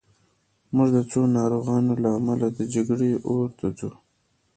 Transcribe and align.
موږ 0.75 0.89
د 0.95 0.99
څو 1.11 1.19
ناروغانو 1.37 1.93
له 2.03 2.09
امله 2.17 2.47
د 2.51 2.59
جګړې 2.73 3.11
اور 3.29 3.47
ته 3.59 3.67
ځو 3.77 3.91